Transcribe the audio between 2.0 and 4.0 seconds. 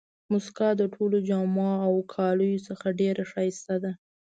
کالیو څخه ډېره ښایسته ده.